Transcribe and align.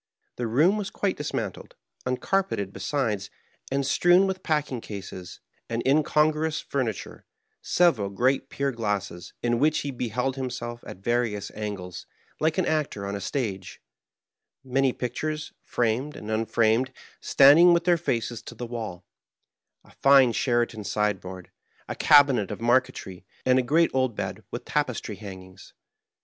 The 0.37 0.47
room 0.47 0.77
was 0.77 0.89
quite 0.89 1.15
dismantled, 1.15 1.75
uncarpeted 2.07 2.73
be 2.73 2.79
sides, 2.79 3.29
and 3.71 3.85
strewn 3.85 4.25
with 4.25 4.41
packing 4.41 4.81
cases, 4.81 5.41
and 5.69 5.83
incongruous 5.85 6.59
furniture; 6.59 7.27
several 7.61 8.09
great 8.09 8.49
pier 8.49 8.71
glasses, 8.71 9.33
in 9.43 9.59
which 9.59 9.81
he 9.81 9.91
beheld 9.91 10.37
himself 10.37 10.83
at 10.87 10.97
various 11.03 11.51
angles, 11.51 12.07
like 12.39 12.57
an 12.57 12.65
actor 12.65 13.05
on 13.05 13.13
a 13.15 13.21
stage; 13.21 13.79
many 14.63 14.91
pictures, 14.91 15.53
framed 15.63 16.15
and 16.15 16.31
unframed, 16.31 16.91
standing 17.19 17.71
with 17.71 17.83
their 17.83 17.95
faces 17.95 18.41
to 18.41 18.55
the 18.55 18.65
wall; 18.65 19.05
a 19.83 19.91
fine 19.91 20.31
Sheraton 20.31 20.83
sideboard, 20.83 21.51
a 21.87 21.93
cabinet 21.93 22.49
of 22.49 22.59
mar 22.59 22.81
Digitized 22.81 22.83
by 22.83 22.85
VjOOQIC 22.85 22.87
MARKEEIM. 22.87 22.95
67 23.03 23.21
qnetry, 23.45 23.51
and 23.51 23.59
a 23.59 23.69
great 23.69 23.91
old 23.93 24.15
bed, 24.15 24.43
with 24.49 24.65
tapestry 24.65 25.17
hangings. 25.17 25.73